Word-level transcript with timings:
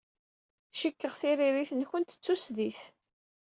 Cikkeɣ 0.79 1.13
tiririt-nwent 1.19 2.17
d 2.19 2.19
tusdidt. 2.23 2.81